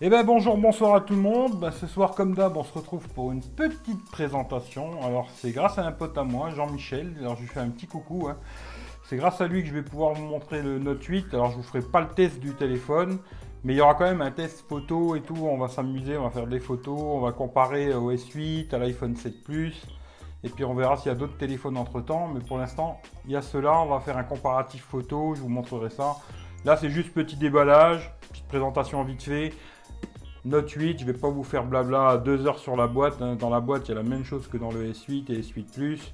Eh 0.00 0.10
ben 0.10 0.24
bonjour, 0.24 0.58
bonsoir 0.58 0.96
à 0.96 1.00
tout 1.00 1.14
le 1.14 1.20
monde. 1.20 1.60
Ben, 1.60 1.70
ce 1.70 1.86
soir, 1.86 2.10
comme 2.16 2.34
d'hab, 2.34 2.56
on 2.56 2.64
se 2.64 2.72
retrouve 2.72 3.06
pour 3.10 3.30
une 3.30 3.40
petite 3.40 4.04
présentation. 4.10 5.00
Alors, 5.04 5.28
c'est 5.36 5.52
grâce 5.52 5.78
à 5.78 5.86
un 5.86 5.92
pote 5.92 6.18
à 6.18 6.24
moi, 6.24 6.50
Jean-Michel. 6.50 7.14
Alors, 7.20 7.36
je 7.36 7.42
lui 7.42 7.48
fais 7.48 7.60
un 7.60 7.68
petit 7.70 7.86
coucou. 7.86 8.26
hein. 8.28 8.36
C'est 9.04 9.16
grâce 9.16 9.40
à 9.40 9.46
lui 9.46 9.62
que 9.62 9.68
je 9.68 9.74
vais 9.74 9.82
pouvoir 9.82 10.14
vous 10.14 10.24
montrer 10.24 10.62
le 10.62 10.78
Note 10.80 11.04
8. 11.04 11.32
Alors, 11.32 11.52
je 11.52 11.56
vous 11.56 11.62
ferai 11.62 11.80
pas 11.80 12.00
le 12.00 12.08
test 12.08 12.40
du 12.40 12.54
téléphone, 12.54 13.18
mais 13.62 13.74
il 13.74 13.76
y 13.76 13.80
aura 13.80 13.94
quand 13.94 14.04
même 14.04 14.20
un 14.20 14.32
test 14.32 14.64
photo 14.68 15.14
et 15.14 15.20
tout. 15.20 15.36
On 15.40 15.58
va 15.58 15.68
s'amuser, 15.68 16.16
on 16.16 16.24
va 16.24 16.30
faire 16.30 16.48
des 16.48 16.60
photos, 16.60 16.98
on 16.98 17.20
va 17.20 17.30
comparer 17.30 17.94
au 17.94 18.10
S8, 18.12 18.74
à 18.74 18.78
l'iPhone 18.78 19.14
7 19.14 19.44
Plus. 19.44 19.86
Et 20.42 20.48
puis 20.48 20.64
on 20.64 20.74
verra 20.74 20.96
s'il 20.96 21.06
y 21.10 21.14
a 21.14 21.16
d'autres 21.16 21.38
téléphones 21.38 21.76
entre 21.76 22.00
temps. 22.00 22.28
Mais 22.34 22.40
pour 22.40 22.58
l'instant, 22.58 23.00
il 23.26 23.30
y 23.30 23.36
a 23.36 23.42
cela. 23.42 23.78
On 23.80 23.86
va 23.86 24.00
faire 24.00 24.18
un 24.18 24.24
comparatif 24.24 24.82
photo. 24.82 25.34
Je 25.36 25.40
vous 25.40 25.48
montrerai 25.48 25.88
ça. 25.90 26.16
Là, 26.64 26.76
c'est 26.76 26.90
juste 26.90 27.12
petit 27.12 27.36
déballage, 27.36 28.10
petite 28.30 28.48
présentation 28.48 29.04
vite 29.04 29.22
fait. 29.22 29.52
Note 30.44 30.70
8, 30.70 30.98
je 31.00 31.04
vais 31.06 31.14
pas 31.14 31.30
vous 31.30 31.42
faire 31.42 31.64
blabla 31.64 32.18
2 32.18 32.46
heures 32.46 32.58
sur 32.58 32.76
la 32.76 32.86
boîte. 32.86 33.20
hein. 33.22 33.34
Dans 33.36 33.48
la 33.48 33.60
boîte, 33.60 33.88
il 33.88 33.90
y 33.90 33.92
a 33.92 34.02
la 34.02 34.02
même 34.08 34.24
chose 34.24 34.46
que 34.46 34.58
dans 34.58 34.70
le 34.70 34.90
S8 34.92 35.32
et 35.32 35.40
S8 35.40 35.64
Plus. 35.74 36.12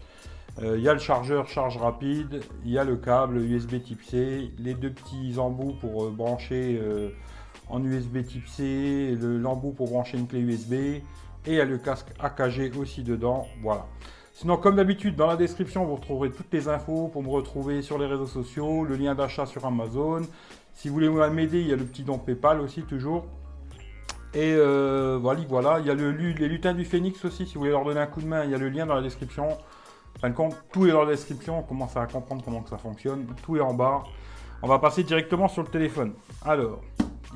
Euh, 0.62 0.76
Il 0.78 0.82
y 0.84 0.88
a 0.88 0.92
le 0.94 1.00
chargeur 1.00 1.48
charge 1.48 1.76
rapide, 1.78 2.40
il 2.64 2.70
y 2.70 2.78
a 2.78 2.84
le 2.84 2.96
câble 2.96 3.38
USB 3.38 3.82
Type 3.82 4.02
C, 4.04 4.50
les 4.58 4.74
deux 4.74 4.90
petits 4.90 5.38
embouts 5.38 5.74
pour 5.80 6.04
euh, 6.04 6.10
brancher 6.10 6.78
euh, 6.80 7.08
en 7.68 7.82
USB 7.84 8.22
Type 8.24 8.46
C, 8.48 9.16
le- 9.20 9.38
l'embout 9.38 9.72
pour 9.72 9.88
brancher 9.88 10.18
une 10.18 10.26
clé 10.26 10.40
USB, 10.40 10.72
et 10.74 11.02
il 11.46 11.54
y 11.54 11.60
a 11.60 11.64
le 11.64 11.78
casque 11.78 12.08
AKG 12.20 12.76
aussi 12.78 13.02
dedans. 13.02 13.46
Voilà. 13.62 13.86
Sinon, 14.32 14.56
comme 14.56 14.76
d'habitude, 14.76 15.16
dans 15.16 15.26
la 15.26 15.36
description, 15.36 15.84
vous 15.84 15.96
retrouverez 15.96 16.30
toutes 16.30 16.52
les 16.52 16.68
infos 16.68 17.08
pour 17.08 17.22
me 17.22 17.28
retrouver 17.30 17.82
sur 17.82 17.98
les 17.98 18.06
réseaux 18.06 18.26
sociaux, 18.26 18.84
le 18.84 18.96
lien 18.96 19.14
d'achat 19.14 19.46
sur 19.46 19.64
Amazon. 19.66 20.22
Si 20.74 20.88
vous 20.88 20.94
voulez 20.94 21.08
m'aider, 21.30 21.60
il 21.60 21.66
y 21.68 21.72
a 21.72 21.76
le 21.76 21.84
petit 21.84 22.02
don 22.04 22.18
PayPal 22.18 22.60
aussi, 22.60 22.82
toujours. 22.82 23.26
Et 24.32 24.54
euh, 24.54 25.18
voilà, 25.20 25.40
voilà, 25.48 25.80
il 25.80 25.86
y 25.86 25.90
a 25.90 25.94
les 25.94 26.48
lutins 26.48 26.72
du 26.72 26.84
Phénix 26.84 27.24
aussi, 27.24 27.46
si 27.46 27.54
vous 27.54 27.60
voulez 27.60 27.72
leur 27.72 27.84
donner 27.84 28.00
un 28.00 28.06
coup 28.06 28.20
de 28.20 28.26
main, 28.26 28.44
il 28.44 28.50
y 28.50 28.54
a 28.54 28.58
le 28.58 28.68
lien 28.68 28.86
dans 28.86 28.94
la 28.94 29.02
description. 29.02 29.48
En 29.48 30.20
fin 30.20 30.30
de 30.30 30.34
compte, 30.34 30.56
tout 30.72 30.86
est 30.86 30.92
dans 30.92 31.04
la 31.04 31.10
description, 31.10 31.58
on 31.58 31.62
commence 31.62 31.96
à 31.96 32.06
comprendre 32.06 32.44
comment 32.44 32.62
que 32.62 32.70
ça 32.70 32.78
fonctionne, 32.78 33.26
tout 33.42 33.56
est 33.56 33.60
en 33.60 33.74
bas. 33.74 34.02
On 34.62 34.68
va 34.68 34.78
passer 34.78 35.02
directement 35.02 35.48
sur 35.48 35.62
le 35.62 35.68
téléphone. 35.68 36.12
Alors, 36.44 36.80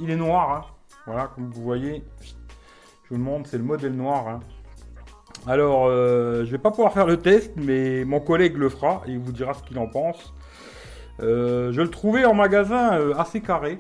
il 0.01 0.11
est 0.11 0.17
noir, 0.17 0.51
hein. 0.51 0.65
voilà, 1.07 1.31
comme 1.35 1.51
vous 1.51 1.63
voyez. 1.63 2.05
Je 2.23 3.09
vous 3.11 3.17
le 3.17 3.23
montre, 3.23 3.49
c'est 3.49 3.59
le 3.59 3.65
modèle 3.65 3.93
noir. 3.95 4.29
hein. 4.29 4.41
Alors, 5.47 5.87
euh, 5.87 6.45
je 6.45 6.51
vais 6.51 6.59
pas 6.59 6.71
pouvoir 6.71 6.93
faire 6.93 7.07
le 7.07 7.17
test, 7.17 7.53
mais 7.57 8.05
mon 8.05 8.21
collègue 8.21 8.57
le 8.57 8.69
fera 8.69 9.03
et 9.07 9.13
il 9.13 9.19
vous 9.19 9.33
dira 9.33 9.53
ce 9.55 9.63
qu'il 9.63 9.79
en 9.79 9.89
pense. 9.89 10.33
Euh, 11.21 11.73
je 11.73 11.81
le 11.81 11.91
trouvais 11.91 12.25
en 12.25 12.35
magasin 12.35 12.99
euh, 12.99 13.15
assez 13.17 13.41
carré. 13.41 13.79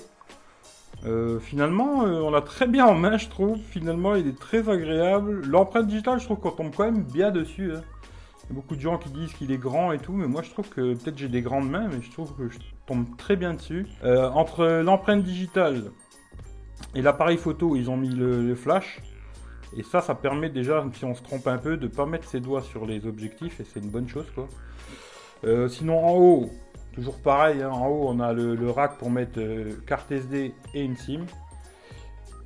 Euh, 1.06 1.38
finalement, 1.38 2.04
euh, 2.04 2.20
on 2.20 2.30
l'a 2.30 2.40
très 2.40 2.66
bien 2.66 2.86
en 2.86 2.94
main, 2.94 3.18
je 3.18 3.28
trouve. 3.28 3.58
Finalement, 3.58 4.14
il 4.14 4.26
est 4.26 4.38
très 4.38 4.68
agréable. 4.68 5.42
L'empreinte 5.46 5.86
digitale, 5.86 6.18
je 6.18 6.24
trouve 6.24 6.38
qu'on 6.38 6.50
tombe 6.52 6.74
quand 6.74 6.84
même 6.84 7.02
bien 7.02 7.30
dessus. 7.30 7.72
hein. 7.74 7.82
Il 8.44 8.48
y 8.48 8.52
a 8.52 8.54
beaucoup 8.54 8.76
de 8.76 8.80
gens 8.80 8.98
qui 8.98 9.08
disent 9.10 9.32
qu'il 9.32 9.52
est 9.52 9.58
grand 9.58 9.92
et 9.92 9.98
tout, 9.98 10.12
mais 10.12 10.26
moi 10.26 10.42
je 10.42 10.50
trouve 10.50 10.68
que 10.68 10.92
peut-être 10.94 11.16
j'ai 11.16 11.28
des 11.28 11.40
grandes 11.40 11.70
mains, 11.70 11.88
mais 11.88 12.02
je 12.02 12.10
trouve 12.10 12.34
que 12.36 12.50
je 12.50 12.58
tombe 12.86 13.06
très 13.16 13.36
bien 13.36 13.54
dessus. 13.54 13.86
Euh, 14.02 14.28
entre 14.30 14.66
l'empreinte 14.82 15.22
digitale 15.22 15.84
et 16.94 17.00
l'appareil 17.00 17.38
photo, 17.38 17.74
ils 17.74 17.88
ont 17.88 17.96
mis 17.96 18.10
le, 18.10 18.46
le 18.46 18.54
flash. 18.54 19.00
Et 19.76 19.82
ça, 19.82 20.02
ça 20.02 20.14
permet 20.14 20.50
déjà, 20.50 20.84
si 20.92 21.06
on 21.06 21.14
se 21.14 21.22
trompe 21.22 21.46
un 21.46 21.56
peu, 21.56 21.78
de 21.78 21.88
pas 21.88 22.04
mettre 22.04 22.28
ses 22.28 22.40
doigts 22.40 22.62
sur 22.62 22.84
les 22.84 23.06
objectifs, 23.06 23.60
et 23.60 23.64
c'est 23.64 23.80
une 23.80 23.88
bonne 23.90 24.08
chose 24.08 24.26
quoi. 24.34 24.46
Sinon, 25.68 26.04
en 26.06 26.12
haut, 26.14 26.50
toujours 26.94 27.20
pareil, 27.20 27.62
hein, 27.62 27.70
en 27.70 27.88
haut, 27.88 28.08
on 28.08 28.20
a 28.20 28.32
le, 28.32 28.70
rack 28.70 28.98
pour 28.98 29.10
mettre 29.10 29.38
euh, 29.38 29.74
carte 29.86 30.10
SD 30.12 30.54
et 30.74 30.82
une 30.82 30.96
SIM. 30.96 31.26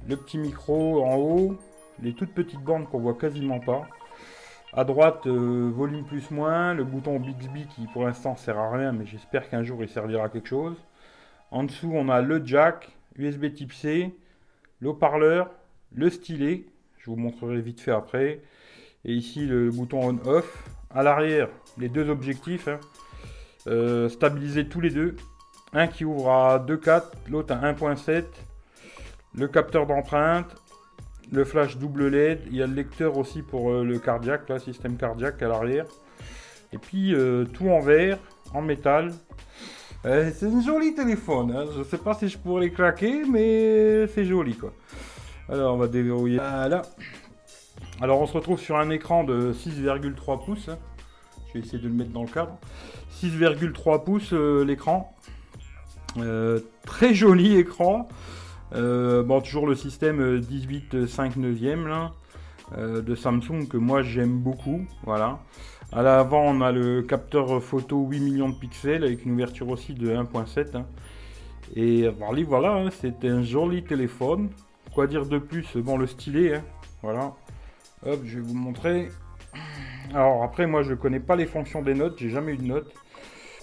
Le 0.08 0.16
petit 0.16 0.38
micro 0.38 1.04
en 1.04 1.16
haut, 1.16 1.56
les 2.02 2.14
toutes 2.14 2.32
petites 2.32 2.62
bandes 2.62 2.88
qu'on 2.88 2.98
voit 2.98 3.14
quasiment 3.14 3.60
pas. 3.60 3.86
À 4.72 4.84
droite, 4.84 5.26
euh, 5.26 5.70
volume 5.74 6.04
plus 6.04 6.30
moins, 6.30 6.72
le 6.72 6.84
bouton 6.84 7.18
Bixby 7.20 7.66
qui 7.66 7.86
pour 7.92 8.04
l'instant 8.04 8.36
sert 8.36 8.58
à 8.58 8.70
rien, 8.70 8.92
mais 8.92 9.06
j'espère 9.06 9.48
qu'un 9.48 9.62
jour 9.62 9.82
il 9.82 9.88
servira 9.88 10.24
à 10.24 10.28
quelque 10.28 10.48
chose. 10.48 10.76
En 11.50 11.64
dessous, 11.64 11.90
on 11.94 12.08
a 12.08 12.20
le 12.22 12.44
jack, 12.44 12.90
USB 13.16 13.52
type 13.54 13.72
C, 13.72 14.14
l'haut-parleur, 14.80 15.50
le 15.92 16.10
stylet, 16.10 16.64
je 16.98 17.10
vous 17.10 17.16
montrerai 17.16 17.60
vite 17.60 17.80
fait 17.80 17.92
après. 17.92 18.40
Et 19.04 19.12
ici, 19.12 19.46
le 19.46 19.70
bouton 19.70 20.00
on-off. 20.02 20.68
À 20.90 21.02
l'arrière, 21.02 21.48
les 21.76 21.88
deux 21.88 22.08
objectifs, 22.08 22.66
hein. 22.68 22.80
Euh, 23.68 24.08
stabilisés 24.08 24.68
tous 24.68 24.80
les 24.80 24.90
deux. 24.90 25.16
Un 25.72 25.86
qui 25.86 26.04
ouvre 26.04 26.30
à 26.30 26.58
2.4, 26.58 27.02
l'autre 27.30 27.54
à 27.54 27.72
1.7. 27.72 28.24
Le 29.34 29.46
capteur 29.46 29.86
d'empreinte, 29.86 30.56
le 31.30 31.44
flash 31.44 31.76
double 31.76 32.08
LED, 32.08 32.40
il 32.46 32.56
y 32.56 32.62
a 32.62 32.66
le 32.66 32.74
lecteur 32.74 33.18
aussi 33.18 33.42
pour 33.42 33.70
euh, 33.70 33.84
le 33.84 33.98
cardiaque, 33.98 34.48
là, 34.48 34.58
système 34.58 34.96
cardiaque 34.96 35.42
à 35.42 35.48
l'arrière. 35.48 35.84
Et 36.72 36.78
puis 36.78 37.14
euh, 37.14 37.44
tout 37.44 37.68
en 37.68 37.80
verre, 37.80 38.18
en 38.54 38.62
métal. 38.62 39.12
Euh, 40.04 40.30
c'est 40.34 40.46
un 40.46 40.60
joli 40.60 40.94
téléphone, 40.94 41.52
hein. 41.54 41.66
je 41.76 41.82
sais 41.82 41.98
pas 41.98 42.14
si 42.14 42.28
je 42.28 42.38
pourrais 42.38 42.62
les 42.62 42.70
craquer, 42.70 43.24
mais 43.28 44.06
c'est 44.08 44.24
joli 44.24 44.56
quoi. 44.56 44.72
Alors 45.48 45.74
on 45.74 45.78
va 45.78 45.88
déverrouiller. 45.88 46.36
Voilà. 46.38 46.82
Alors 48.00 48.20
on 48.20 48.26
se 48.26 48.32
retrouve 48.32 48.60
sur 48.60 48.76
un 48.76 48.90
écran 48.90 49.24
de 49.24 49.52
6,3 49.52 50.44
pouces. 50.44 50.70
Je 51.48 51.54
vais 51.54 51.60
essayer 51.60 51.78
de 51.78 51.88
le 51.88 51.94
mettre 51.94 52.10
dans 52.10 52.22
le 52.22 52.28
cadre. 52.28 52.58
6,3 53.20 54.04
pouces 54.04 54.32
euh, 54.32 54.64
l'écran. 54.64 55.14
Euh, 56.16 56.60
très 56.84 57.14
joli 57.14 57.56
écran. 57.56 58.08
Euh, 58.74 59.22
bon, 59.22 59.40
toujours 59.40 59.66
le 59.66 59.74
système 59.74 60.20
euh, 60.20 60.40
18 60.40 61.06
5 61.06 61.36
neuvième 61.36 61.86
là, 61.86 62.12
de 62.76 63.14
Samsung 63.14 63.66
que 63.68 63.76
moi 63.76 64.02
j'aime 64.02 64.38
beaucoup. 64.38 64.86
Voilà. 65.04 65.38
À 65.90 66.02
l'avant, 66.02 66.42
on 66.42 66.60
a 66.60 66.70
le 66.70 67.02
capteur 67.02 67.62
photo 67.62 68.04
8 68.06 68.20
millions 68.20 68.48
de 68.50 68.54
pixels 68.54 69.04
avec 69.04 69.24
une 69.24 69.32
ouverture 69.32 69.68
aussi 69.70 69.94
de 69.94 70.10
1.7. 70.10 70.76
hein. 70.76 70.86
Et 71.76 72.08
voilà, 72.08 72.42
voilà 72.44 72.72
hein, 72.74 72.88
c'est 72.90 73.24
un 73.24 73.42
joli 73.42 73.84
téléphone. 73.84 74.50
Quoi 74.94 75.06
dire 75.06 75.26
de 75.26 75.38
plus? 75.38 75.76
Bon, 75.76 75.96
le 75.96 76.06
stylet, 76.06 76.56
hein, 76.56 76.62
voilà. 77.02 77.34
Hop, 78.06 78.20
je 78.24 78.38
vais 78.38 78.44
vous 78.44 78.54
montrer. 78.54 79.08
Alors 80.14 80.42
après, 80.42 80.66
moi 80.66 80.82
je 80.82 80.94
connais 80.94 81.20
pas 81.20 81.36
les 81.36 81.46
fonctions 81.46 81.82
des 81.82 81.94
notes, 81.94 82.18
j'ai 82.18 82.30
jamais 82.30 82.52
eu 82.52 82.56
de 82.56 82.64
notes. 82.64 82.92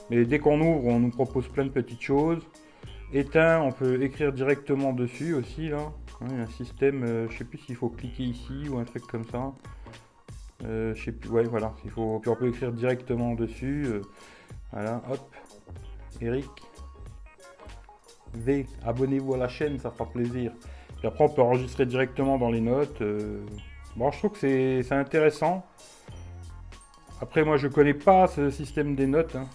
Mais 0.10 0.26
dès 0.26 0.40
qu'on 0.40 0.62
ouvre, 0.62 0.86
on 0.88 1.00
nous 1.00 1.10
propose 1.10 1.48
plein 1.48 1.66
de 1.66 1.70
petites 1.70 2.02
choses. 2.02 2.42
Éteint, 3.14 3.62
on 3.62 3.72
peut 3.72 4.02
écrire 4.04 4.32
directement 4.32 4.94
dessus 4.94 5.34
aussi 5.34 5.70
là. 5.70 5.92
Il 6.22 6.38
y 6.38 6.40
a 6.40 6.44
un 6.44 6.48
système, 6.48 7.04
euh, 7.04 7.30
je 7.30 7.38
sais 7.40 7.44
plus 7.44 7.58
s'il 7.58 7.76
faut 7.76 7.90
cliquer 7.90 8.24
ici 8.24 8.70
ou 8.70 8.78
un 8.78 8.84
truc 8.86 9.04
comme 9.08 9.26
ça. 9.26 9.54
Euh, 10.64 10.94
je 10.96 11.04
sais 11.04 11.12
plus, 11.12 11.30
ouais 11.30 11.44
voilà, 11.44 11.74
il 11.84 11.92
faut, 11.92 12.20
puis 12.20 12.30
on 12.30 12.36
peut 12.36 12.48
écrire 12.48 12.72
directement 12.72 13.34
dessus. 13.34 13.86
euh, 13.88 14.02
voilà, 14.72 15.02
hop. 15.12 15.20
Eric. 16.22 16.48
V, 18.34 18.66
abonnez-vous 18.86 19.34
à 19.34 19.38
la 19.38 19.48
chaîne, 19.48 19.80
ça 19.80 19.92
fera 19.92 20.06
plaisir. 20.10 20.52
Puis 20.98 21.08
après, 21.08 21.24
on 21.26 21.30
peut 21.30 21.42
enregistrer 21.42 21.86
directement 21.86 22.38
dans 22.38 22.50
les 22.50 22.62
notes. 22.62 23.02
euh. 23.02 23.42
Bon, 23.96 24.12
je 24.12 24.18
trouve 24.20 24.32
que 24.32 24.82
c'est 24.82 24.92
intéressant. 24.94 25.66
Après, 27.22 27.44
moi, 27.44 27.58
je 27.58 27.68
connais 27.68 27.94
pas 27.94 28.28
ce 28.28 28.50
système 28.50 28.96
des 28.96 29.08
notes. 29.08 29.36
hein. 29.36 29.48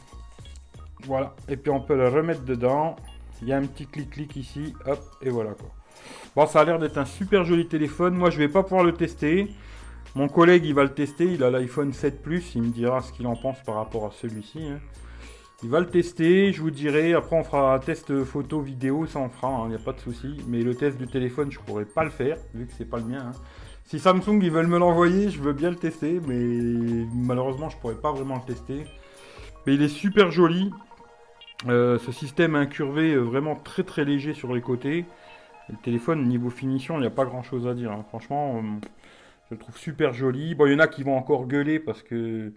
Voilà. 1.04 1.34
Et 1.48 1.56
puis, 1.56 1.70
on 1.70 1.80
peut 1.80 1.96
le 1.96 2.08
remettre 2.08 2.42
dedans. 2.42 2.96
Il 3.42 3.48
y 3.48 3.52
a 3.52 3.56
un 3.56 3.64
petit 3.66 3.86
clic-clic 3.86 4.36
ici. 4.36 4.74
Hop, 4.86 5.00
et 5.22 5.30
voilà 5.30 5.52
quoi. 5.52 5.68
Bon, 6.36 6.46
ça 6.46 6.60
a 6.60 6.64
l'air 6.64 6.78
d'être 6.78 6.98
un 6.98 7.04
super 7.04 7.44
joli 7.44 7.66
téléphone. 7.68 8.14
Moi, 8.14 8.30
je 8.30 8.38
vais 8.38 8.48
pas 8.48 8.62
pouvoir 8.62 8.84
le 8.84 8.92
tester. 8.92 9.50
Mon 10.14 10.28
collègue, 10.28 10.64
il 10.64 10.74
va 10.74 10.82
le 10.82 10.92
tester. 10.92 11.24
Il 11.24 11.42
a 11.44 11.50
l'iPhone 11.50 11.92
7 11.92 12.22
Plus. 12.22 12.54
Il 12.54 12.62
me 12.62 12.68
dira 12.68 13.00
ce 13.02 13.12
qu'il 13.12 13.26
en 13.26 13.36
pense 13.36 13.62
par 13.64 13.76
rapport 13.76 14.06
à 14.06 14.10
celui-ci. 14.10 14.62
hein. 14.68 14.78
Il 15.62 15.68
va 15.70 15.80
le 15.80 15.86
tester. 15.86 16.52
Je 16.52 16.60
vous 16.60 16.70
dirai. 16.70 17.14
Après, 17.14 17.36
on 17.36 17.44
fera 17.44 17.74
un 17.74 17.78
test 17.78 18.24
photo, 18.24 18.60
vidéo. 18.60 19.06
Ça, 19.06 19.18
on 19.20 19.28
fera. 19.30 19.62
Il 19.66 19.70
n'y 19.70 19.74
a 19.74 19.78
pas 19.84 19.92
de 19.92 20.00
souci. 20.00 20.36
Mais 20.48 20.62
le 20.62 20.74
test 20.74 20.98
du 20.98 21.06
téléphone, 21.06 21.50
je 21.50 21.58
pourrais 21.60 21.84
pas 21.86 22.04
le 22.04 22.10
faire 22.10 22.36
vu 22.54 22.66
que 22.66 22.72
c'est 22.76 22.84
pas 22.88 22.98
le 22.98 23.04
mien. 23.04 23.26
hein. 23.28 23.32
Si 23.84 23.98
Samsung 23.98 24.40
ils 24.42 24.50
veulent 24.52 24.68
me 24.68 24.78
l'envoyer, 24.78 25.30
je 25.30 25.40
veux 25.40 25.52
bien 25.52 25.70
le 25.70 25.76
tester, 25.76 26.20
mais 26.26 27.06
malheureusement 27.12 27.68
je 27.68 27.76
pourrais 27.76 27.96
pas 27.96 28.12
vraiment 28.12 28.36
le 28.36 28.42
tester. 28.54 28.84
Mais 29.66 29.74
il 29.74 29.82
est 29.82 29.88
super 29.88 30.30
joli. 30.30 30.70
Euh, 31.68 31.98
ce 31.98 32.12
système 32.12 32.54
incurvé, 32.54 33.12
euh, 33.12 33.20
vraiment 33.20 33.54
très 33.56 33.82
très 33.82 34.04
léger 34.04 34.32
sur 34.32 34.54
les 34.54 34.62
côtés. 34.62 35.04
Le 35.68 35.76
téléphone, 35.82 36.26
niveau 36.26 36.50
finition, 36.50 36.96
il 36.96 37.00
n'y 37.02 37.06
a 37.06 37.10
pas 37.10 37.24
grand 37.26 37.42
chose 37.42 37.66
à 37.66 37.74
dire. 37.74 37.92
hein. 37.92 38.04
Franchement, 38.08 38.58
euh, 38.58 38.62
je 39.48 39.54
le 39.54 39.58
trouve 39.58 39.76
super 39.76 40.14
joli. 40.14 40.54
Bon, 40.54 40.66
il 40.66 40.72
y 40.72 40.74
en 40.74 40.78
a 40.78 40.88
qui 40.88 41.02
vont 41.02 41.16
encore 41.16 41.46
gueuler 41.46 41.78
parce 41.78 42.02
que 42.02 42.52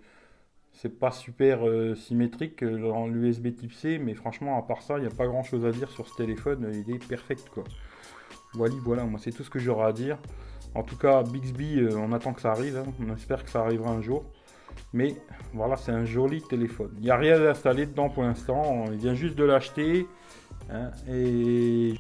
c'est 0.72 1.00
pas 1.00 1.12
super 1.12 1.60
symétrique 1.96 2.64
dans 2.64 3.08
l'USB 3.08 3.56
type 3.56 3.74
C, 3.74 4.00
mais 4.00 4.16
franchement, 4.16 4.58
à 4.58 4.64
part 4.64 4.82
ça, 4.82 4.98
il 4.98 5.02
n'y 5.02 5.08
a 5.08 5.12
pas 5.16 5.28
grand 5.28 5.44
chose 5.44 5.66
à 5.66 5.72
dire 5.72 5.90
sur 5.92 6.08
ce 6.08 6.16
téléphone. 6.16 6.72
Il 6.88 6.96
est 6.96 7.06
perfect 7.08 7.50
quoi. 7.50 7.64
Voilà, 8.54 8.76
voilà, 8.84 9.04
moi 9.06 9.20
c'est 9.24 9.32
tout 9.32 9.44
ce 9.44 9.50
que 9.50 9.60
j'aurai 9.60 9.86
à 9.88 9.92
dire. 9.94 10.18
En 10.76 10.84
tout 10.84 10.98
cas, 10.98 11.22
Bixby, 11.24 11.80
euh, 11.80 11.96
on 11.98 12.12
attend 12.14 12.34
que 12.34 12.42
ça 12.42 12.52
arrive. 12.52 12.78
hein. 12.78 12.86
On 13.06 13.14
espère 13.14 13.44
que 13.44 13.50
ça 13.50 13.62
arrivera 13.62 13.92
un 13.92 14.02
jour. 14.02 14.24
Mais 14.92 15.16
voilà, 15.54 15.76
c'est 15.78 15.92
un 15.92 16.06
joli 16.06 16.42
téléphone. 16.42 16.92
Il 16.98 17.04
n'y 17.04 17.12
a 17.12 17.18
rien 17.18 17.40
à 17.46 17.52
installer 17.52 17.86
dedans 17.86 18.10
pour 18.10 18.24
l'instant. 18.24 18.86
Il 18.92 18.98
vient 18.98 19.14
juste 19.14 19.36
de 19.36 19.44
l'acheter. 19.44 20.08
hein, 20.72 20.90
et 21.10 21.94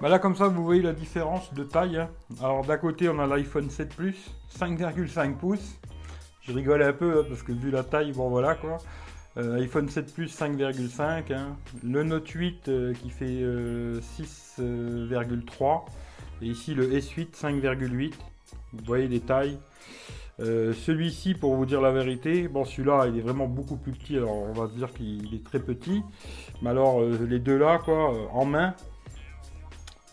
Bah 0.00 0.08
là, 0.08 0.18
comme 0.18 0.34
ça, 0.34 0.48
vous 0.48 0.64
voyez 0.64 0.82
la 0.82 0.92
différence 0.92 1.52
de 1.54 1.62
taille. 1.64 1.96
Hein. 1.98 2.08
Alors, 2.42 2.64
d'un 2.64 2.76
côté, 2.78 3.08
on 3.08 3.18
a 3.18 3.26
l'iPhone 3.26 3.70
7 3.70 3.94
Plus, 3.94 4.16
5,5 4.58 5.36
pouces. 5.36 5.78
Je 6.42 6.52
rigole 6.52 6.82
un 6.82 6.92
peu, 6.92 7.24
parce 7.28 7.42
que 7.42 7.52
vu 7.52 7.70
la 7.70 7.82
taille, 7.82 8.12
bon 8.12 8.28
voilà 8.28 8.54
quoi. 8.54 8.78
Euh, 9.36 9.56
iPhone 9.60 9.88
7 9.88 10.14
Plus 10.14 10.26
5,5. 10.32 11.32
Hein. 11.32 11.56
Le 11.82 12.02
Note 12.04 12.28
8 12.28 12.68
euh, 12.68 12.92
qui 12.94 13.10
fait 13.10 13.42
6,3. 14.58 15.84
Euh, 16.42 16.44
Et 16.44 16.48
ici, 16.48 16.74
le 16.74 16.88
S8 16.88 17.32
5,8. 17.34 18.12
Vous 18.72 18.84
voyez 18.84 19.08
les 19.08 19.20
tailles. 19.20 19.58
celui-ci, 20.38 21.34
pour 21.34 21.54
vous 21.56 21.64
dire 21.64 21.80
la 21.80 21.92
vérité, 21.92 22.46
bon 22.46 22.64
celui-là 22.64 23.06
il 23.06 23.16
est 23.18 23.22
vraiment 23.22 23.46
beaucoup 23.46 23.76
plus 23.76 23.92
petit, 23.92 24.18
alors 24.18 24.36
on 24.36 24.52
va 24.52 24.66
dire 24.66 24.92
qu'il 24.92 25.34
est 25.34 25.42
très 25.42 25.60
petit. 25.60 26.02
Mais 26.60 26.70
alors 26.70 27.00
les 27.02 27.38
deux 27.38 27.56
là, 27.56 27.80
quoi, 27.82 28.12
en 28.32 28.44
main, 28.44 28.74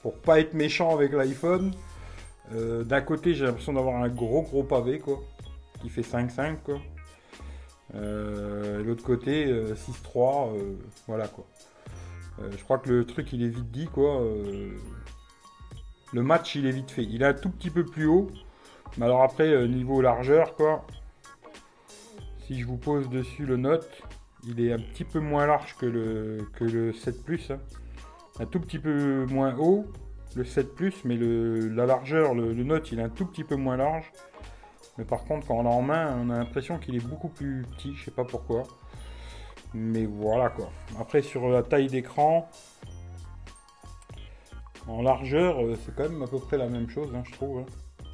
pour 0.01 0.15
pas 0.15 0.39
être 0.39 0.53
méchant 0.53 0.93
avec 0.93 1.11
l'iPhone, 1.13 1.73
euh, 2.53 2.83
d'un 2.83 3.01
côté 3.01 3.33
j'ai 3.33 3.45
l'impression 3.45 3.73
d'avoir 3.73 4.03
un 4.03 4.09
gros 4.09 4.41
gros 4.41 4.63
pavé 4.63 4.99
quoi, 4.99 5.21
qui 5.81 5.89
fait 5.89 6.01
5,5 6.01 6.57
quoi. 6.63 6.79
Euh, 7.95 8.83
l'autre 8.83 9.03
côté 9.03 9.45
6,3, 9.45 10.55
euh, 10.55 10.75
voilà 11.07 11.27
quoi. 11.27 11.45
je 12.51 12.63
crois 12.63 12.79
que 12.79 12.89
le 12.89 13.05
truc 13.05 13.31
il 13.33 13.43
est 13.43 13.49
vite 13.49 13.71
dit 13.71 13.87
quoi. 13.87 14.21
Le 16.13 16.23
match 16.23 16.55
il 16.55 16.65
est 16.65 16.71
vite 16.71 16.91
fait. 16.91 17.03
Il 17.03 17.21
est 17.23 17.27
un 17.27 17.33
tout 17.33 17.49
petit 17.49 17.69
peu 17.69 17.83
plus 17.83 18.05
haut. 18.05 18.29
Mais 18.97 19.05
alors 19.05 19.23
après 19.23 19.67
niveau 19.67 20.01
largeur 20.01 20.55
quoi. 20.55 20.85
Si 22.45 22.59
je 22.59 22.65
vous 22.65 22.77
pose 22.77 23.09
dessus 23.09 23.45
le 23.45 23.57
note, 23.57 23.89
il 24.45 24.59
est 24.65 24.73
un 24.73 24.79
petit 24.79 25.05
peu 25.05 25.19
moins 25.19 25.47
large 25.47 25.75
que 25.77 25.85
le, 25.85 26.47
que 26.53 26.65
le 26.65 26.93
7 26.93 27.23
Plus. 27.23 27.51
Hein 27.51 27.59
un 28.39 28.45
tout 28.45 28.59
petit 28.59 28.79
peu 28.79 29.25
moins 29.25 29.55
haut, 29.57 29.85
le 30.35 30.43
7 30.43 30.75
Plus, 30.75 31.05
mais 31.05 31.15
le, 31.15 31.69
la 31.69 31.85
largeur, 31.85 32.33
le, 32.33 32.53
Note, 32.63 32.91
il 32.91 32.99
est 32.99 33.03
un 33.03 33.09
tout 33.09 33.25
petit 33.25 33.43
peu 33.43 33.55
moins 33.55 33.77
large. 33.77 34.11
Mais 34.97 35.05
par 35.05 35.23
contre, 35.25 35.47
quand 35.47 35.57
on 35.57 35.63
l'a 35.63 35.69
en 35.69 35.81
main, 35.81 36.17
on 36.19 36.29
a 36.29 36.37
l'impression 36.37 36.77
qu'il 36.77 36.95
est 36.95 37.05
beaucoup 37.05 37.29
plus 37.29 37.63
petit, 37.75 37.93
je 37.95 38.05
sais 38.05 38.11
pas 38.11 38.23
pourquoi. 38.23 38.63
Mais 39.73 40.05
voilà 40.05 40.49
quoi. 40.49 40.71
Après, 40.99 41.21
sur 41.21 41.49
la 41.49 41.63
taille 41.63 41.87
d'écran, 41.87 42.49
en 44.87 45.01
largeur, 45.01 45.61
euh, 45.61 45.75
c'est 45.85 45.95
quand 45.95 46.09
même 46.09 46.21
à 46.21 46.27
peu 46.27 46.39
près 46.39 46.57
la 46.57 46.67
même 46.67 46.89
chose, 46.89 47.09
hein, 47.15 47.23
je 47.25 47.31
trouve. 47.31 47.59
Hein. 47.59 47.65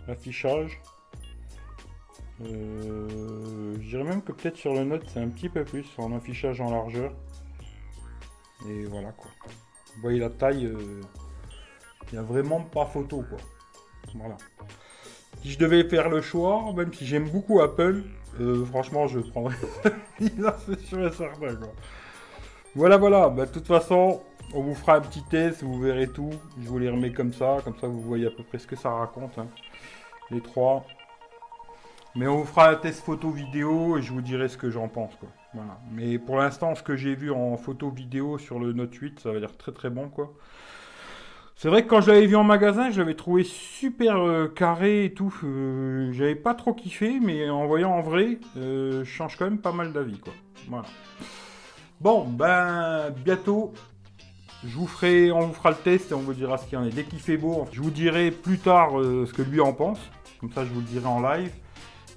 L'affichage. 0.07 0.81
Euh, 2.41 3.75
je 3.81 3.89
dirais 3.89 4.03
même 4.03 4.21
que 4.21 4.31
peut-être 4.31 4.57
sur 4.57 4.73
le 4.73 4.83
Note, 4.83 5.03
c'est 5.07 5.19
un 5.19 5.27
petit 5.27 5.49
peu 5.49 5.65
plus 5.65 5.85
en 5.97 6.15
affichage 6.15 6.61
en 6.61 6.71
largeur. 6.71 7.11
Et 8.67 8.85
voilà 8.85 9.11
quoi. 9.11 9.29
Vous 9.95 10.01
voyez 10.01 10.19
la 10.19 10.29
taille, 10.29 10.65
euh, 10.65 11.01
il 12.07 12.13
n'y 12.13 12.17
a 12.19 12.21
vraiment 12.23 12.61
pas 12.61 12.85
photo 12.85 13.23
quoi. 13.29 13.39
Voilà. 14.15 14.37
Si 15.41 15.51
je 15.51 15.59
devais 15.59 15.83
faire 15.87 16.09
le 16.09 16.21
choix, 16.21 16.73
même 16.75 16.93
si 16.93 17.05
j'aime 17.05 17.29
beaucoup 17.29 17.61
Apple, 17.61 18.03
franchement 18.69 19.07
je 19.07 19.19
prendrais 19.19 19.55
là 20.37 20.55
c'est 20.65 20.79
sûr 20.79 21.13
certain 21.13 21.55
quoi. 21.57 21.67
Voilà 22.75 22.97
voilà, 22.97 23.29
bah, 23.29 23.45
de 23.45 23.51
toute 23.51 23.67
façon 23.67 24.21
on 24.53 24.61
vous 24.61 24.75
fera 24.75 24.97
un 24.97 25.01
petit 25.01 25.23
test, 25.23 25.63
vous 25.63 25.79
verrez 25.79 26.07
tout. 26.07 26.31
Je 26.61 26.67
vous 26.67 26.79
les 26.79 26.89
remets 26.89 27.11
comme 27.11 27.33
ça, 27.33 27.57
comme 27.63 27.77
ça 27.79 27.87
vous 27.87 28.01
voyez 28.01 28.27
à 28.27 28.31
peu 28.31 28.43
près 28.43 28.59
ce 28.59 28.67
que 28.67 28.75
ça 28.75 28.91
raconte. 28.91 29.37
Hein. 29.37 29.47
Les 30.31 30.41
trois. 30.41 30.85
Mais 32.15 32.27
on 32.27 32.37
vous 32.37 32.45
fera 32.45 32.69
un 32.69 32.75
test 32.75 33.03
photo 33.03 33.29
vidéo 33.29 33.97
et 33.97 34.01
je 34.01 34.11
vous 34.11 34.21
dirai 34.21 34.49
ce 34.49 34.57
que 34.57 34.69
j'en 34.69 34.87
pense 34.87 35.15
quoi. 35.15 35.29
Mais 35.91 36.19
pour 36.19 36.37
l'instant, 36.37 36.75
ce 36.75 36.83
que 36.83 36.95
j'ai 36.95 37.15
vu 37.15 37.31
en 37.31 37.57
photo 37.57 37.89
vidéo 37.89 38.37
sur 38.37 38.59
le 38.59 38.73
Note 38.73 38.93
8, 38.93 39.19
ça 39.19 39.31
va 39.31 39.39
dire 39.39 39.55
très 39.57 39.71
très 39.71 39.89
bon 39.89 40.09
quoi. 40.09 40.33
C'est 41.55 41.67
vrai 41.67 41.83
que 41.83 41.89
quand 41.89 41.99
je 41.99 42.09
l'avais 42.09 42.25
vu 42.25 42.37
en 42.37 42.45
magasin, 42.45 42.89
je 42.89 42.99
l'avais 42.99 43.15
trouvé 43.15 43.43
super 43.43 44.15
euh, 44.15 44.47
carré 44.47 45.03
et 45.03 45.13
tout. 45.13 45.33
Euh, 45.43 46.09
j'avais 46.13 46.35
pas 46.35 46.53
trop 46.53 46.73
kiffé, 46.73 47.19
mais 47.19 47.49
en 47.49 47.67
voyant 47.67 47.91
en 47.91 48.01
vrai, 48.01 48.39
euh, 48.55 49.03
je 49.03 49.09
change 49.09 49.35
quand 49.35 49.43
même 49.43 49.59
pas 49.59 49.73
mal 49.73 49.91
d'avis. 49.91 50.21
Voilà. 50.69 50.85
Bon, 51.99 52.23
ben 52.23 53.09
bientôt, 53.25 53.73
je 54.63 54.75
vous 54.75 54.87
ferai, 54.87 55.31
on 55.31 55.47
vous 55.47 55.53
fera 55.53 55.71
le 55.71 55.77
test 55.77 56.11
et 56.11 56.13
on 56.13 56.19
vous 56.19 56.33
dira 56.33 56.57
ce 56.57 56.65
qu'il 56.65 56.77
en 56.77 56.85
est. 56.85 56.89
Dès 56.89 57.03
qu'il 57.05 57.19
fait 57.19 57.37
beau, 57.37 57.67
je 57.71 57.81
vous 57.81 57.91
dirai 57.91 58.31
plus 58.31 58.59
tard 58.59 58.91
ce 58.93 59.31
que 59.31 59.41
lui 59.41 59.61
en 59.61 59.73
pense. 59.73 59.99
Comme 60.39 60.51
ça, 60.51 60.65
je 60.65 60.69
vous 60.69 60.79
le 60.79 60.85
dirai 60.85 61.05
en 61.05 61.21
live. 61.21 61.51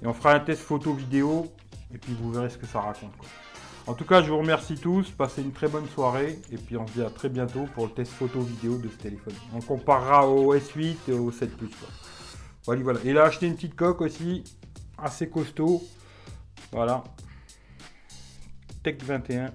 Et 0.01 0.07
on 0.07 0.13
fera 0.13 0.33
un 0.33 0.39
test 0.39 0.61
photo 0.61 0.93
vidéo 0.93 1.51
et 1.93 1.97
puis 1.97 2.13
vous 2.13 2.31
verrez 2.31 2.49
ce 2.49 2.57
que 2.57 2.65
ça 2.65 2.81
raconte. 2.81 3.13
En 3.85 3.93
tout 3.93 4.05
cas, 4.05 4.21
je 4.21 4.29
vous 4.29 4.37
remercie 4.37 4.75
tous, 4.75 5.11
passez 5.11 5.41
une 5.41 5.51
très 5.51 5.67
bonne 5.67 5.87
soirée, 5.89 6.39
et 6.51 6.55
puis 6.55 6.77
on 6.77 6.87
se 6.87 6.93
dit 6.93 7.01
à 7.01 7.09
très 7.09 7.27
bientôt 7.27 7.65
pour 7.75 7.85
le 7.87 7.91
test 7.91 8.13
photo 8.13 8.39
vidéo 8.39 8.77
de 8.77 8.87
ce 8.87 8.95
téléphone. 8.95 9.33
On 9.53 9.59
comparera 9.59 10.25
au 10.25 10.55
S8 10.55 10.95
et 11.09 11.11
au 11.11 11.31
7 11.33 11.57
Plus. 11.57 11.69
Voilà, 12.65 12.81
voilà. 12.81 12.99
Et 13.03 13.11
là, 13.11 13.25
acheté 13.25 13.45
une 13.45 13.55
petite 13.55 13.75
coque 13.75 13.99
aussi, 13.99 14.45
assez 14.97 15.29
costaud. 15.29 15.83
Voilà. 16.71 17.03
Tech 18.83 18.95
21, 19.03 19.51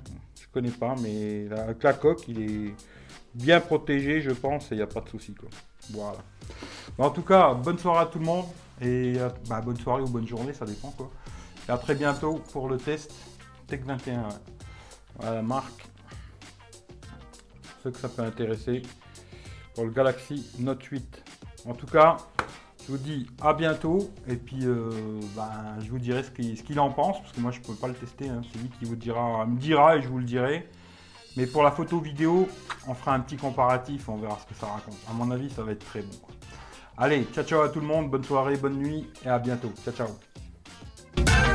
je 0.49 0.53
connais 0.53 0.71
pas, 0.71 0.95
mais 1.01 1.45
la, 1.45 1.75
la 1.81 1.93
coque, 1.93 2.27
il 2.29 2.41
est 2.41 2.75
bien 3.35 3.61
protégé, 3.61 4.21
je 4.21 4.31
pense, 4.31 4.73
et 4.73 4.75
il 4.75 4.79
n'y 4.79 4.83
a 4.83 4.87
pas 4.87 5.01
de 5.01 5.09
souci. 5.09 5.35
Voilà. 5.91 6.19
en 6.99 7.11
tout 7.11 7.23
cas, 7.23 7.55
bonne 7.55 7.79
soirée 7.79 8.01
à 8.01 8.07
tout 8.07 8.19
le 8.19 8.25
monde, 8.25 8.47
et 8.81 9.15
bah, 9.49 9.61
bonne 9.61 9.79
soirée 9.79 10.03
ou 10.03 10.09
bonne 10.09 10.27
journée, 10.27 10.53
ça 10.53 10.65
dépend 10.65 10.91
quoi. 10.91 11.11
Et 11.69 11.73
à 11.73 11.79
très 11.79 11.95
bientôt 11.95 12.43
pour 12.53 12.69
le 12.69 12.79
test 12.79 13.13
Tech 13.67 13.81
21. 13.85 14.29
Voilà 15.17 15.37
la 15.37 15.43
marque. 15.43 15.85
Ceux 17.83 17.91
que 17.91 17.99
ça 17.99 18.09
peut 18.09 18.23
intéresser 18.23 18.83
pour 19.75 19.85
le 19.85 19.91
Galaxy 19.91 20.51
Note 20.59 20.83
8. 20.83 21.23
En 21.67 21.75
tout 21.75 21.87
cas, 21.87 22.17
je 22.89 22.93
vous 22.95 22.99
dis 22.99 23.27
à 23.43 23.53
bientôt 23.53 23.99
et 24.27 24.37
puis 24.37 24.65
euh, 24.65 24.91
ben, 25.37 25.77
je 25.85 25.91
vous 25.91 25.99
dirai 25.99 26.23
ce 26.23 26.31
qu'il 26.31 26.81
en 26.81 26.91
pense 26.91 27.21
parce 27.21 27.33
que 27.33 27.41
moi 27.41 27.51
je 27.51 27.59
ne 27.59 27.65
peux 27.65 27.75
pas 27.75 27.87
le 27.87 27.93
tester. 27.93 28.31
Hein. 28.31 28.41
C'est 28.51 28.59
lui 28.59 28.71
qui 28.79 28.87
vous 28.87 28.97
dira, 28.97 29.45
me 29.45 29.59
dira 29.59 29.97
et 29.97 30.03
je 30.03 30.09
vous 30.09 30.17
le 30.17 30.25
dirai. 30.25 30.67
Mais 31.37 31.47
pour 31.47 31.63
la 31.63 31.71
photo 31.71 32.01
vidéo, 32.01 32.49
on 32.87 32.95
fera 32.95 33.15
un 33.15 33.21
petit 33.21 33.37
comparatif, 33.37 34.09
on 34.09 34.17
verra 34.17 34.39
ce 34.41 34.47
que 34.53 34.59
ça 34.59 34.69
raconte. 34.69 34.97
À 35.09 35.13
mon 35.13 35.31
avis, 35.31 35.51
ça 35.51 35.63
va 35.63 35.73
être 35.73 35.85
très 35.85 36.01
bon. 36.01 36.17
Allez, 36.97 37.25
ciao 37.35 37.45
ciao 37.45 37.61
à 37.61 37.69
tout 37.69 37.81
le 37.81 37.87
monde, 37.87 38.11
bonne 38.11 38.25
soirée, 38.25 38.57
bonne 38.57 38.79
nuit 38.79 39.07
et 39.23 39.29
à 39.29 39.39
bientôt. 39.39 39.71
Ciao 39.85 39.93
ciao. 39.93 41.48